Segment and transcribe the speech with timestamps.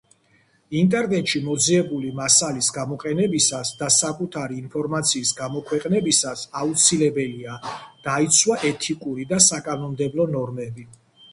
[0.77, 7.59] ინტერნეტში მოძიებული მასალის გამოყენებისას და საკუთარი ინფორმაციის გამოქვეყნებისას აუცილებელია,
[8.09, 10.87] დაიცვა ეთიკური და საკანონმდებლო ნორმები.